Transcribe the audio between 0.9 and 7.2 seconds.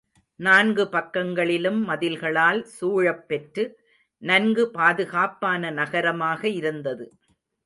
பக்கங்களிலும் மதில்களால் சூழப் பெற்று, நன்கு பாதுகாப்பான நகரமாக இருந்தது.